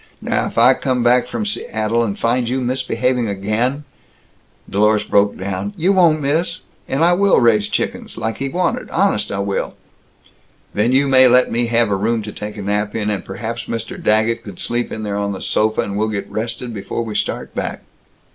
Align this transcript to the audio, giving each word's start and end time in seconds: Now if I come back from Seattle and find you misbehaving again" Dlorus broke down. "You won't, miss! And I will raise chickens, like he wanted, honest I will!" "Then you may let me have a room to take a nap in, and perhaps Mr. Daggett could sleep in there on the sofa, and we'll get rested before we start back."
Now 0.19 0.47
if 0.47 0.57
I 0.57 0.73
come 0.73 1.03
back 1.03 1.27
from 1.27 1.45
Seattle 1.45 2.01
and 2.01 2.17
find 2.17 2.49
you 2.49 2.59
misbehaving 2.59 3.27
again" 3.29 3.83
Dlorus 4.67 5.07
broke 5.07 5.37
down. 5.37 5.75
"You 5.77 5.93
won't, 5.93 6.21
miss! 6.23 6.61
And 6.87 7.03
I 7.05 7.13
will 7.13 7.39
raise 7.39 7.67
chickens, 7.67 8.17
like 8.17 8.37
he 8.37 8.49
wanted, 8.49 8.89
honest 8.89 9.31
I 9.31 9.37
will!" 9.41 9.75
"Then 10.73 10.91
you 10.91 11.07
may 11.07 11.27
let 11.27 11.51
me 11.51 11.67
have 11.67 11.91
a 11.91 11.95
room 11.95 12.23
to 12.23 12.31
take 12.31 12.57
a 12.57 12.63
nap 12.63 12.95
in, 12.95 13.11
and 13.11 13.23
perhaps 13.23 13.65
Mr. 13.65 14.01
Daggett 14.01 14.41
could 14.43 14.59
sleep 14.59 14.91
in 14.91 15.03
there 15.03 15.17
on 15.17 15.33
the 15.33 15.39
sofa, 15.39 15.81
and 15.81 15.95
we'll 15.95 16.09
get 16.09 16.27
rested 16.31 16.73
before 16.73 17.03
we 17.03 17.13
start 17.13 17.53
back." 17.53 17.83